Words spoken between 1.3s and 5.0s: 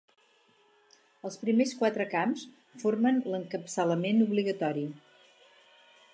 primers quatre camps formen l'encapçalament obligatori.